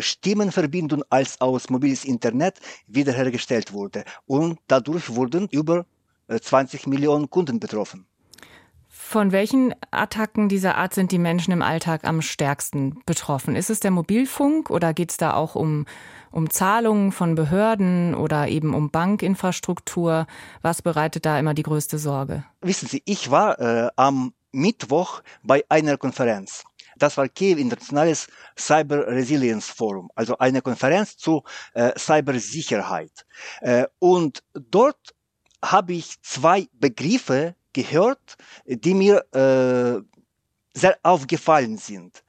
Stimmenverbindung 0.00 1.02
als 1.10 1.40
auch 1.40 1.60
mobiles 1.68 2.04
Internet 2.04 2.60
wiederhergestellt 2.86 3.72
wurde. 3.72 4.04
Und 4.26 4.58
dadurch 4.66 5.14
wurden 5.14 5.48
über 5.50 5.86
20 6.28 6.86
äh, 6.86 6.90
Millionen 6.90 7.30
Kunden 7.30 7.60
betroffen. 7.60 8.06
Von 8.88 9.30
welchen 9.30 9.74
Attacken 9.92 10.48
dieser 10.48 10.76
Art 10.76 10.94
sind 10.94 11.12
die 11.12 11.18
Menschen 11.18 11.52
im 11.52 11.62
Alltag 11.62 12.04
am 12.04 12.22
stärksten 12.22 13.02
betroffen? 13.06 13.54
Ist 13.54 13.70
es 13.70 13.78
der 13.78 13.90
Mobilfunk 13.92 14.68
oder 14.70 14.94
geht 14.94 15.10
es 15.12 15.16
da 15.16 15.34
auch 15.34 15.54
um, 15.54 15.86
um 16.32 16.50
Zahlungen 16.50 17.12
von 17.12 17.34
Behörden 17.36 18.14
oder 18.14 18.48
eben 18.48 18.74
um 18.74 18.90
Bankinfrastruktur? 18.90 20.26
Was 20.62 20.82
bereitet 20.82 21.24
da 21.24 21.38
immer 21.38 21.54
die 21.54 21.62
größte 21.62 21.98
Sorge? 21.98 22.44
Wissen 22.62 22.88
Sie, 22.88 23.02
ich 23.04 23.30
war 23.30 23.60
äh, 23.60 23.90
am 23.94 24.32
Mittwoch 24.50 25.22
bei 25.42 25.64
einer 25.68 25.98
Konferenz. 25.98 26.64
Das 26.98 27.16
war 27.16 27.28
Kiew 27.28 27.58
Internationales 27.58 28.26
Cyber 28.58 29.06
Resilience 29.06 29.68
Forum, 29.70 30.10
also 30.14 30.36
eine 30.38 30.62
Konferenz 30.62 31.16
zu 31.16 31.42
äh, 31.74 31.92
Cybersicherheit. 31.98 33.26
Äh, 33.60 33.86
und 33.98 34.42
dort 34.54 35.14
habe 35.64 35.94
ich 35.94 36.20
zwei 36.22 36.66
Begriffe 36.72 37.54
gehört, 37.72 38.36
die 38.66 38.94
mir 38.94 39.24
äh, 39.32 40.00
sehr 40.78 40.98
aufgefallen 41.02 41.76
sind. 41.76 42.22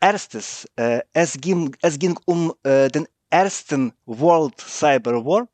Erstes, 0.00 0.66
äh, 0.76 1.00
es, 1.12 1.34
ging, 1.40 1.74
es 1.80 1.98
ging 1.98 2.18
um 2.24 2.52
äh, 2.62 2.88
den 2.88 3.06
ersten 3.30 3.92
World 4.06 4.60
Cyber 4.60 5.24
War 5.24 5.48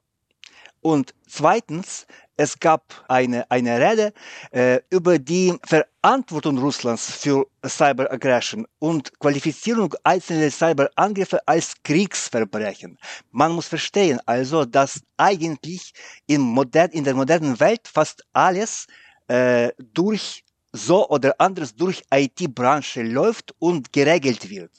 und 0.80 1.14
zweitens, 1.26 2.06
es 2.38 2.58
gab 2.58 3.04
eine, 3.08 3.50
eine 3.50 3.78
Rede 3.80 4.12
äh, 4.52 4.80
über 4.90 5.18
die 5.18 5.54
Verantwortung 5.66 6.56
Russlands 6.58 7.10
für 7.10 7.46
Cyberaggression 7.66 8.64
und 8.78 9.18
Qualifizierung 9.18 9.92
einzelner 10.04 10.50
Cyberangriffe 10.50 11.40
als 11.46 11.74
Kriegsverbrechen. 11.82 12.96
Man 13.32 13.52
muss 13.52 13.66
verstehen 13.66 14.20
also, 14.24 14.64
dass 14.64 15.00
eigentlich 15.16 15.92
in, 16.26 16.40
modern, 16.40 16.90
in 16.92 17.02
der 17.02 17.14
modernen 17.14 17.58
Welt 17.58 17.88
fast 17.92 18.24
alles 18.32 18.86
äh, 19.26 19.70
durch 19.92 20.44
so 20.72 21.08
oder 21.08 21.34
anders 21.38 21.74
durch 21.74 22.04
IT-Branche 22.12 23.02
läuft 23.02 23.52
und 23.58 23.92
geregelt 23.92 24.48
wird. 24.48 24.70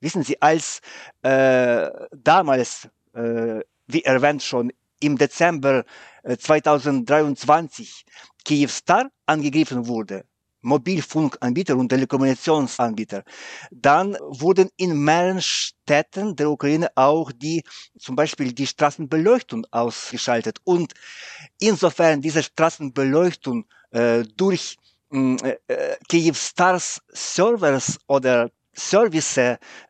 Wissen 0.00 0.22
Sie, 0.22 0.40
als 0.40 0.80
äh, 1.22 1.90
damals, 2.12 2.88
äh, 3.14 3.60
wie 3.88 4.04
erwähnt 4.04 4.44
schon, 4.44 4.70
im 5.00 5.16
Dezember 5.16 5.84
2023 6.24 8.04
äh, 8.06 8.44
Kyivstar 8.44 9.10
angegriffen 9.26 9.86
wurde, 9.86 10.24
Mobilfunkanbieter 10.60 11.76
und 11.76 11.88
Telekommunikationsanbieter, 11.88 13.22
dann 13.70 14.16
wurden 14.20 14.70
in 14.76 14.98
mehreren 14.98 15.40
Städten 15.40 16.34
der 16.34 16.50
Ukraine 16.50 16.90
auch 16.94 17.30
die, 17.32 17.62
zum 17.98 18.16
Beispiel 18.16 18.52
die 18.52 18.66
Straßenbeleuchtung 18.66 19.66
ausgeschaltet. 19.70 20.58
Und 20.64 20.92
insofern 21.60 22.20
diese 22.20 22.42
Straßenbeleuchtung 22.42 23.66
äh, 23.90 24.24
durch 24.36 24.76
mm, 25.10 25.36
äh, 25.68 25.96
Kyivstars 26.08 27.00
Servers 27.08 27.98
oder 28.06 28.50
Service 28.74 29.40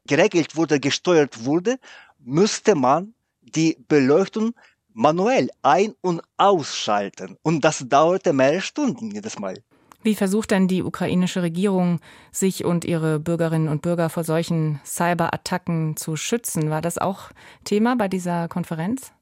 geregelt 0.06 0.56
wurde, 0.56 0.80
gesteuert 0.80 1.44
wurde, 1.44 1.78
müsste 2.18 2.74
man 2.74 3.14
die 3.42 3.76
Beleuchtung 3.86 4.54
manuell 4.98 5.48
ein- 5.62 5.94
und 6.00 6.20
ausschalten. 6.36 7.36
Und 7.42 7.64
das 7.64 7.84
dauerte 7.88 8.32
mehrere 8.32 8.60
Stunden 8.60 9.10
jedes 9.12 9.38
Mal. 9.38 9.62
Wie 10.02 10.14
versucht 10.14 10.50
denn 10.50 10.68
die 10.68 10.82
ukrainische 10.82 11.42
Regierung, 11.42 12.00
sich 12.30 12.64
und 12.64 12.84
ihre 12.84 13.18
Bürgerinnen 13.18 13.68
und 13.68 13.82
Bürger 13.82 14.10
vor 14.10 14.24
solchen 14.24 14.80
Cyberattacken 14.84 15.96
zu 15.96 16.16
schützen? 16.16 16.70
War 16.70 16.82
das 16.82 16.98
auch 16.98 17.30
Thema 17.64 17.96
bei 17.96 18.08
dieser 18.08 18.48
Konferenz? 18.48 19.12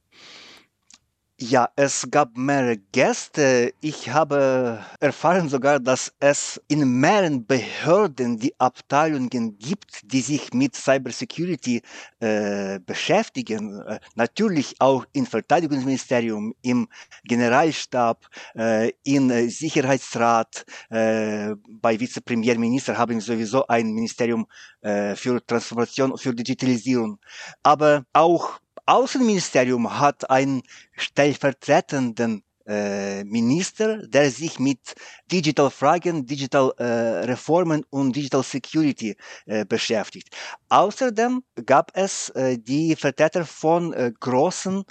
Ja, 1.39 1.69
es 1.77 2.09
gab 2.11 2.35
mehrere 2.39 2.79
Gäste. 2.79 3.75
Ich 3.83 4.09
habe 4.09 4.83
erfahren 5.01 5.51
sogar, 5.51 5.79
dass 5.79 6.15
es 6.19 6.59
in 6.67 6.99
mehreren 6.99 7.45
Behörden 7.47 8.39
die 8.39 8.59
Abteilungen 8.59 9.59
gibt, 9.59 10.01
die 10.11 10.23
sich 10.23 10.55
mit 10.55 10.75
Cybersecurity 10.75 11.83
äh, 12.21 12.81
beschäftigen. 12.81 13.83
Äh, 13.83 14.01
natürlich 14.15 14.77
auch 14.79 15.05
im 15.13 15.27
Verteidigungsministerium, 15.27 16.55
im 16.63 16.89
Generalstab, 17.25 18.27
äh, 18.55 18.93
im 19.05 19.29
Sicherheitsrat, 19.51 20.65
äh, 20.89 21.55
bei 21.69 22.01
Vizepremierminister 22.01 22.97
haben 22.97 23.17
wir 23.17 23.21
sowieso 23.21 23.67
ein 23.67 23.93
Ministerium 23.93 24.47
äh, 24.81 25.15
für 25.15 25.45
Transformation, 25.45 26.17
für 26.17 26.35
Digitalisierung. 26.35 27.19
Aber 27.63 28.07
auch 28.15 28.59
Außenministerium 28.87 29.99
hat 29.99 30.31
einen 30.31 30.63
stellvertretenden 30.93 32.45
äh, 32.67 33.25
Minister, 33.25 34.07
der 34.07 34.31
sich 34.31 34.59
mit 34.59 34.95
Digital 35.31 35.71
Fragen, 35.71 36.27
Digital 36.27 36.73
äh, 36.79 36.85
Reformen 37.25 37.85
und 37.91 38.17
Digital 38.17 38.43
Security 38.43 39.17
äh, 39.47 39.65
beschäftigt. 39.65 40.35
Außerdem 40.69 41.43
gab 41.65 41.93
es 41.95 42.31
äh, 42.31 42.59
die 42.59 42.97
Vertreter 42.97 43.45
von 43.45 43.93
äh, 43.93 44.13
großen 44.19 44.83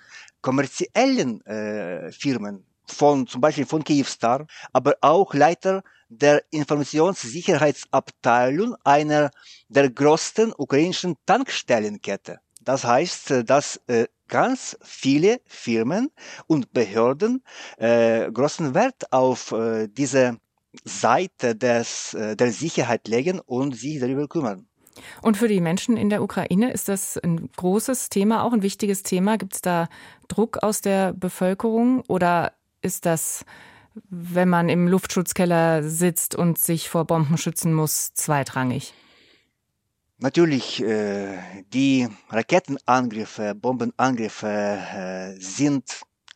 kommerziellen 0.42 1.46
äh, 1.46 2.12
Firmen, 2.12 2.66
von 2.88 3.28
zum 3.28 3.42
Beispiel 3.42 3.66
von 3.66 3.84
Kyivstar, 3.84 4.46
aber 4.74 4.96
auch 5.02 5.34
Leiter 5.34 5.84
der 6.08 6.44
Informationssicherheitsabteilung 6.52 8.76
einer 8.84 9.32
der 9.70 9.90
größten 9.90 10.54
ukrainischen 10.56 11.16
Tankstellenkette. 11.26 12.40
Das 12.66 12.84
heißt, 12.84 13.32
äh, 13.32 13.44
dass 13.46 13.80
äh, 13.88 14.08
ganz 14.28 14.78
viele 14.82 15.40
Firmen 15.46 16.10
und 16.48 16.74
Behörden 16.74 17.44
äh, 17.78 18.30
großen 18.32 18.74
Wert 18.74 19.14
auf 19.14 19.54
diese 19.96 20.38
Seite 20.84 21.56
des, 21.56 22.18
der 22.20 22.52
Sicherheit 22.52 23.08
legen 23.08 23.40
und 23.40 23.78
sich 23.78 24.00
darüber 24.00 24.28
kümmern. 24.28 24.68
Und 25.22 25.38
für 25.38 25.48
die 25.48 25.62
Menschen 25.62 25.96
in 25.96 26.10
der 26.10 26.24
Ukraine 26.24 26.72
ist 26.72 26.90
das 26.90 27.18
ein 27.18 27.50
großes 27.56 28.10
Thema, 28.10 28.44
auch 28.44 28.52
ein 28.52 28.64
wichtiges 28.64 29.04
Thema. 29.04 29.38
Gibt 29.38 29.54
es 29.54 29.62
da 29.62 29.88
Druck 30.28 30.64
aus 30.64 30.82
der 30.82 31.14
Bevölkerung 31.14 32.02
oder 32.08 32.54
ist 32.82 33.06
das, 33.06 33.46
wenn 34.10 34.50
man 34.50 34.68
im 34.68 34.88
Luftschutzkeller 34.88 35.84
sitzt 35.84 36.36
und 36.36 36.58
sich 36.58 36.90
vor 36.90 37.06
Bomben 37.06 37.38
schützen 37.38 37.74
muss, 37.74 38.14
zweitrangig? 38.16 38.94
Natürlich, 40.18 40.82
äh, 40.82 41.64
die 41.74 42.08
Raketenangriffe, 42.30 43.54
Bombenangriffe 43.54 44.48
äh, 44.48 45.40
sind 45.42 45.84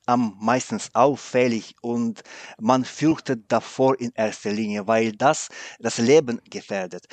am 0.05 0.35
meisten 0.41 0.79
auffällig 0.93 1.75
und 1.81 2.21
man 2.59 2.83
fürchtet 2.83 3.43
davor 3.47 3.97
in 3.99 4.11
erster 4.15 4.51
Linie, 4.51 4.85
weil 4.85 5.13
das 5.13 5.47
das 5.79 5.97
Leben 5.97 6.41
gefährdet. 6.49 7.05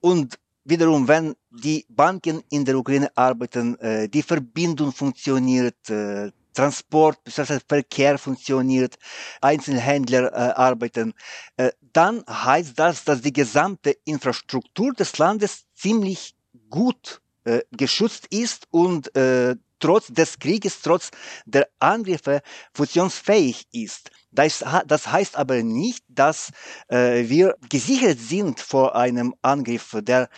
Und 0.00 0.38
wiederum, 0.64 1.08
wenn 1.08 1.34
die 1.50 1.86
Banken 1.88 2.42
in 2.50 2.66
der 2.66 2.76
Ukraine 2.76 3.10
arbeiten, 3.16 3.78
äh, 3.78 4.06
die 4.08 4.22
Verbindung 4.22 4.92
funktioniert, 4.92 5.88
äh, 5.88 6.30
Transport, 6.52 7.18
Verkehr 7.66 8.18
funktioniert, 8.18 8.96
Einzelhändler 9.40 10.30
äh, 10.32 10.52
arbeiten, 10.52 11.14
äh, 11.56 11.70
dann 11.92 12.24
heißt 12.28 12.78
das, 12.78 13.04
dass 13.04 13.20
die 13.22 13.32
gesamte 13.32 13.96
Infrastruktur 14.04 14.92
des 14.92 15.18
Landes 15.18 15.64
ziemlich 15.74 16.34
gut 16.70 17.20
äh, 17.44 17.60
geschützt 17.70 18.26
ist 18.30 18.66
und 18.70 19.14
äh, 19.16 19.56
trotz 19.78 20.06
des 20.08 20.38
Krieges, 20.38 20.80
trotz 20.80 21.10
der 21.44 21.68
Angriffe 21.80 22.40
funktionsfähig 22.72 23.66
ist. 23.72 24.10
Das, 24.30 24.64
das 24.86 25.10
heißt 25.10 25.36
aber 25.36 25.62
nicht, 25.62 26.04
dass 26.08 26.50
äh, 26.88 27.28
wir 27.28 27.56
gesichert 27.68 28.18
sind 28.18 28.60
vor 28.60 28.96
einem 28.96 29.34
Angriff, 29.42 29.96
der 30.02 30.30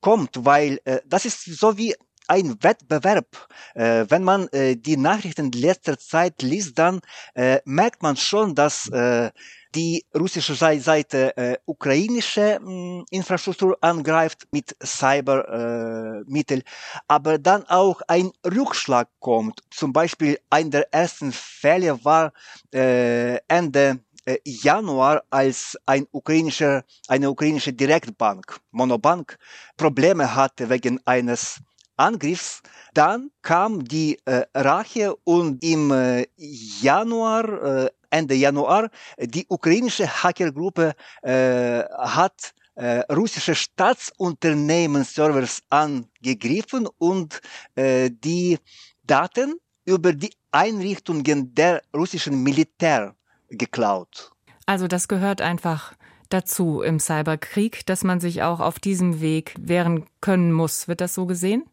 kommt, 0.00 0.44
weil 0.44 0.80
äh, 0.84 1.00
das 1.06 1.24
ist 1.24 1.44
so 1.44 1.78
wie 1.78 1.94
ein 2.28 2.62
Wettbewerb. 2.62 3.48
Äh, 3.74 4.06
wenn 4.08 4.22
man 4.22 4.48
äh, 4.48 4.76
die 4.76 4.96
Nachrichten 4.96 5.50
letzter 5.52 5.98
Zeit 5.98 6.42
liest, 6.42 6.78
dann 6.78 7.00
äh, 7.34 7.60
merkt 7.64 8.02
man 8.02 8.16
schon, 8.16 8.54
dass 8.54 8.88
äh, 8.88 9.30
die 9.74 10.04
russische 10.14 10.54
Seite 10.54 11.36
äh, 11.36 11.58
ukrainische 11.66 12.58
mh, 12.60 12.68
hm, 12.68 13.04
Infrastruktur 13.10 13.76
angreift 13.80 14.46
mit 14.50 14.74
Cybermitteln, 14.82 16.60
äh, 16.60 16.64
aber 17.06 17.38
dann 17.38 17.64
auch 17.66 18.00
ein 18.08 18.30
Rückschlag 18.44 19.08
kommt. 19.20 19.60
Zum 19.70 19.92
Beispiel 19.92 20.38
ein 20.50 20.70
der 20.70 20.92
ersten 20.92 21.32
Fälle 21.32 22.04
war 22.04 22.32
äh, 22.72 23.36
Ende 23.48 24.00
äh, 24.24 24.38
Januar, 24.44 25.22
als 25.30 25.78
ein 25.86 26.06
ukrainischer, 26.12 26.84
eine 27.08 27.30
ukrainische 27.30 27.72
Direktbank, 27.72 28.58
Monobank, 28.70 29.38
Probleme 29.76 30.34
hatte 30.34 30.68
wegen 30.68 31.00
eines 31.06 31.60
Angriffs. 31.98 32.62
Dann 32.94 33.30
kam 33.42 33.84
die 33.84 34.18
äh, 34.24 34.46
Rache 34.54 35.14
und 35.24 35.62
im 35.62 35.90
äh, 35.90 36.26
Januar, 36.36 37.84
äh, 37.84 37.90
Ende 38.10 38.34
Januar, 38.34 38.88
die 39.20 39.44
ukrainische 39.48 40.06
Hackergruppe 40.06 40.94
äh, 41.22 41.82
hat 41.98 42.54
äh, 42.74 43.00
russische 43.12 43.54
Staatsunternehmen-Servers 43.54 45.60
angegriffen 45.68 46.88
und 46.98 47.40
äh, 47.74 48.10
die 48.10 48.58
Daten 49.04 49.56
über 49.84 50.12
die 50.12 50.32
Einrichtungen 50.52 51.54
der 51.54 51.82
russischen 51.94 52.42
Militär 52.42 53.14
geklaut. 53.50 54.30
Also 54.66 54.86
das 54.86 55.08
gehört 55.08 55.40
einfach 55.40 55.94
dazu 56.28 56.82
im 56.82 57.00
Cyberkrieg, 57.00 57.86
dass 57.86 58.04
man 58.04 58.20
sich 58.20 58.42
auch 58.42 58.60
auf 58.60 58.78
diesem 58.78 59.20
Weg 59.20 59.54
wehren 59.58 60.04
können 60.20 60.52
muss. 60.52 60.88
Wird 60.88 61.00
das 61.00 61.14
so 61.14 61.26
gesehen? 61.26 61.64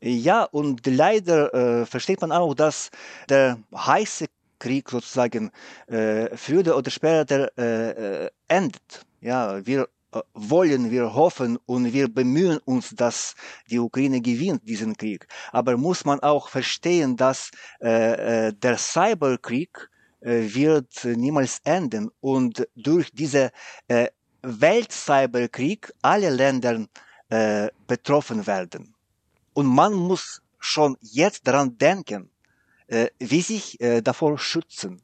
Ja, 0.00 0.44
und 0.44 0.86
leider 0.86 1.54
äh, 1.54 1.86
versteht 1.86 2.20
man 2.20 2.30
auch, 2.32 2.54
dass 2.54 2.90
der 3.28 3.58
heiße 3.74 4.26
Krieg 4.58 4.90
sozusagen 4.90 5.50
äh, 5.86 6.36
früher 6.36 6.76
oder 6.76 6.90
später 6.90 7.50
äh, 7.58 8.24
äh, 8.26 8.30
endet. 8.48 9.06
Ja, 9.20 9.64
wir 9.66 9.88
äh, 10.12 10.20
wollen, 10.34 10.90
wir 10.90 11.14
hoffen 11.14 11.58
und 11.66 11.92
wir 11.92 12.08
bemühen 12.12 12.58
uns, 12.64 12.90
dass 12.90 13.34
die 13.70 13.78
Ukraine 13.78 14.20
gewinnt 14.20 14.68
diesen 14.68 14.96
Krieg. 14.96 15.26
Aber 15.52 15.76
muss 15.76 16.04
man 16.04 16.20
auch 16.20 16.48
verstehen, 16.48 17.16
dass 17.16 17.50
äh, 17.80 18.48
äh 18.48 18.52
der 18.52 18.76
Cyberkrieg 18.76 19.88
äh, 20.20 20.42
wird 20.54 21.04
niemals 21.04 21.60
enden 21.64 22.10
und 22.20 22.66
durch 22.74 23.10
diese 23.12 23.50
äh, 23.88 24.08
Weltcyberkrieg 24.42 25.92
alle 26.02 26.30
Länder 26.30 26.86
äh, 27.28 27.68
betroffen 27.86 28.46
werden. 28.46 28.95
Und 29.56 29.64
man 29.64 29.94
muss 29.94 30.42
schon 30.58 30.98
jetzt 31.00 31.46
daran 31.48 31.78
denken, 31.78 32.28
äh, 32.88 33.06
wie 33.18 33.40
sich 33.40 33.80
äh, 33.80 34.02
davor 34.02 34.38
schützen. 34.38 35.00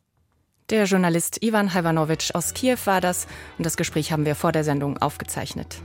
Der 0.68 0.84
Journalist 0.84 1.42
Ivan 1.42 1.72
Hajvanowitsch 1.72 2.34
aus 2.34 2.52
Kiew 2.52 2.76
war 2.84 3.00
das 3.00 3.26
und 3.56 3.64
das 3.64 3.78
Gespräch 3.78 4.12
haben 4.12 4.26
wir 4.26 4.34
vor 4.34 4.52
der 4.52 4.62
Sendung 4.62 4.98
aufgezeichnet. 4.98 5.80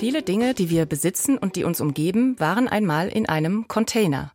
Viele 0.00 0.22
Dinge, 0.24 0.54
die 0.54 0.68
wir 0.68 0.84
besitzen 0.86 1.38
und 1.38 1.54
die 1.54 1.62
uns 1.62 1.80
umgeben, 1.80 2.40
waren 2.40 2.66
einmal 2.66 3.06
in 3.06 3.28
einem 3.28 3.68
Container. 3.68 4.32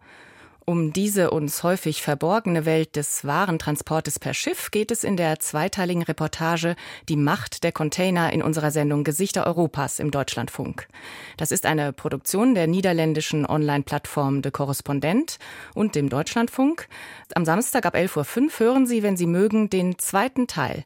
Um 0.69 0.91
diese 0.91 1.31
uns 1.31 1.63
häufig 1.63 2.01
verborgene 2.01 2.65
Welt 2.65 2.97
des 2.97 3.23
Warentransportes 3.23 4.19
per 4.19 4.33
Schiff 4.33 4.69
geht 4.69 4.91
es 4.91 5.05
in 5.05 5.15
der 5.15 5.39
zweiteiligen 5.39 6.03
Reportage 6.03 6.75
Die 7.07 7.15
Macht 7.15 7.63
der 7.63 7.71
Container 7.71 8.33
in 8.33 8.41
unserer 8.41 8.69
Sendung 8.71 9.05
Gesichter 9.05 9.47
Europas 9.47 9.97
im 9.99 10.11
Deutschlandfunk. 10.11 10.89
Das 11.37 11.53
ist 11.53 11.65
eine 11.65 11.93
Produktion 11.93 12.53
der 12.53 12.67
niederländischen 12.67 13.45
Online-Plattform 13.45 14.41
De 14.41 14.51
Korrespondent 14.51 15.39
und 15.73 15.95
dem 15.95 16.09
Deutschlandfunk. 16.09 16.89
Am 17.33 17.45
Samstag 17.45 17.85
ab 17.85 17.95
11.05 17.95 18.17
Uhr 18.17 18.59
hören 18.59 18.87
Sie, 18.87 19.03
wenn 19.03 19.15
Sie 19.15 19.25
mögen, 19.25 19.69
den 19.69 19.97
zweiten 19.97 20.47
Teil. 20.47 20.83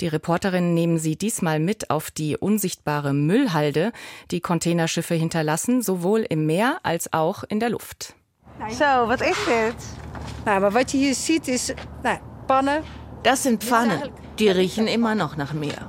Die 0.00 0.06
Reporterinnen 0.06 0.72
nehmen 0.72 1.00
sie 1.00 1.16
diesmal 1.16 1.58
mit 1.58 1.90
auf 1.90 2.12
die 2.12 2.36
unsichtbare 2.36 3.12
Müllhalde, 3.12 3.90
die 4.30 4.40
Containerschiffe 4.40 5.16
hinterlassen, 5.16 5.82
sowohl 5.82 6.20
im 6.20 6.46
Meer 6.46 6.78
als 6.84 7.12
auch 7.12 7.42
in 7.42 7.58
der 7.58 7.70
Luft. 7.70 8.14
Zo, 8.70 9.06
wat 9.06 9.20
is 9.20 9.44
dit? 9.44 9.74
Nou, 10.44 10.60
maar 10.60 10.70
wat 10.70 10.90
je 10.90 10.96
hier 10.96 11.14
ziet 11.14 11.48
is 11.48 11.72
nou, 12.02 12.18
pannen. 12.46 12.82
Das 13.22 13.42
sind 13.42 13.64
Pfannen. 13.64 14.10
Die 14.34 14.50
riechen 14.50 14.86
immer 14.86 15.14
noch 15.14 15.36
nach 15.36 15.52
Meer. 15.52 15.88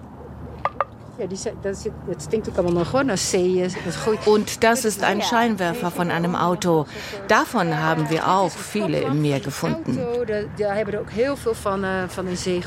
Und 4.26 4.64
das 4.64 4.86
ist 4.86 5.04
ein 5.04 5.22
Scheinwerfer 5.22 5.92
von 5.92 6.12
einem 6.12 6.36
Auto. 6.36 6.86
Davon 7.28 7.80
haben 7.80 8.10
wir 8.10 8.28
auch 8.28 8.52
viele 8.52 9.00
im 9.00 9.22
Meer 9.22 9.40
gefunden. 9.40 10.00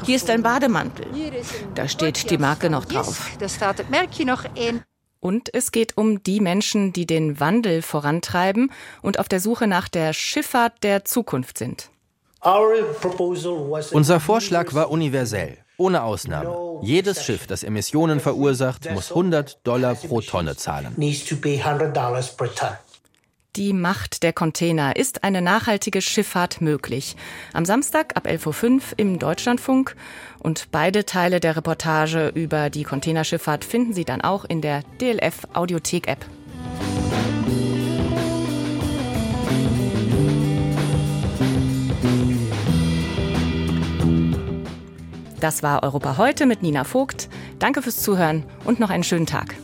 Hier 0.05 0.17
ist 0.17 0.31
ein 0.31 0.43
Bademantel. 0.43 1.07
Da 1.75 1.89
steht 1.89 2.31
die 2.31 2.39
Marke 2.39 2.71
noch 2.71 2.85
drauf. 2.85 3.31
Und 5.21 5.53
es 5.55 5.71
geht 5.71 5.97
um 5.99 6.23
die 6.23 6.41
Menschen, 6.41 6.93
die 6.93 7.07
den 7.07 7.39
Wandel 7.41 7.83
vorantreiben 7.83 8.73
und 9.03 9.19
auf 9.19 9.29
der 9.29 9.41
Suche 9.41 9.67
nach 9.67 9.89
der 9.89 10.15
Schifffahrt 10.15 10.83
der 10.83 11.05
Zukunft 11.05 11.59
sind. 11.59 11.91
Unser 13.93 14.21
Vorschlag 14.21 14.73
war 14.73 14.91
universell, 14.91 15.59
ohne 15.77 16.03
Ausnahme. 16.03 16.81
Jedes 16.83 17.23
Schiff, 17.23 17.47
das 17.47 17.63
Emissionen 17.63 18.19
verursacht, 18.19 18.91
muss 18.91 19.11
100 19.11 19.67
Dollar 19.67 19.95
pro 19.95 20.23
Tonne 20.23 20.57
zahlen. 20.57 20.95
Die 23.57 23.73
Macht 23.73 24.23
der 24.23 24.33
Container. 24.33 24.95
Ist 24.95 25.25
eine 25.25 25.43
nachhaltige 25.43 26.01
Schifffahrt 26.01 26.61
möglich? 26.61 27.17
Am 27.53 27.65
Samstag 27.65 28.17
ab 28.17 28.27
11.05 28.27 28.67
Uhr 28.67 28.81
im 28.97 29.19
Deutschlandfunk. 29.19 29.97
Und 30.39 30.69
beide 30.71 31.05
Teile 31.05 31.41
der 31.41 31.57
Reportage 31.57 32.31
über 32.33 32.71
die 32.71 32.85
Containerschifffahrt 32.85 33.65
finden 33.65 33.93
Sie 33.93 34.05
dann 34.05 34.21
auch 34.21 34.45
in 34.45 34.61
der 34.61 34.85
DLF 35.01 35.49
Audiothek 35.53 36.07
App. 36.07 36.25
Das 45.41 45.65
war 45.65 45.83
Europa 45.83 46.19
heute 46.19 46.47
mit 46.47 46.63
Nina 46.63 46.85
Vogt. 46.85 47.29
Danke 47.59 47.83
fürs 47.83 47.97
Zuhören 47.97 48.45
und 48.65 48.79
noch 48.79 48.91
einen 48.91 49.05
schönen 49.05 49.27
Tag. 49.27 49.57